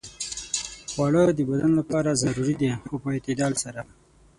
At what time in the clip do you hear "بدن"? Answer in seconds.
1.49-1.71